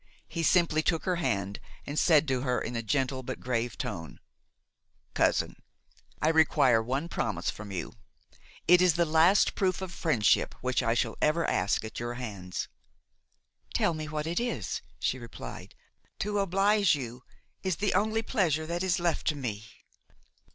He 0.27 0.41
simply 0.41 0.81
took 0.81 1.03
her 1.05 1.17
hand 1.17 1.59
and 1.85 1.99
said 1.99 2.27
to 2.27 2.41
her 2.41 2.59
in 2.59 2.75
a 2.75 2.81
gentle 2.81 3.21
but 3.21 3.39
grave 3.39 3.77
tone: 3.77 4.19
"Cousin, 5.13 5.55
I 6.19 6.29
require 6.29 6.81
one 6.81 7.07
promise 7.07 7.51
from 7.51 7.71
you; 7.71 7.93
it 8.67 8.81
is 8.81 8.95
the 8.95 9.05
last 9.05 9.53
proof 9.53 9.79
of 9.79 9.91
friendship 9.91 10.55
which 10.61 10.81
I 10.81 10.95
shall 10.95 11.19
ever 11.21 11.47
ask 11.47 11.85
at 11.85 11.99
your 11.99 12.15
hands." 12.15 12.67
"Tell 13.75 13.93
me 13.93 14.07
what 14.07 14.25
it 14.25 14.39
is," 14.39 14.81
she 14.97 15.19
replied; 15.19 15.75
"to 16.17 16.39
oblige 16.39 16.95
you 16.95 17.21
is 17.61 17.75
the 17.75 17.93
only 17.93 18.23
pleasure 18.23 18.65
that 18.65 18.81
is 18.81 18.97
left 18.99 19.27
to 19.27 19.35
me." 19.35 19.67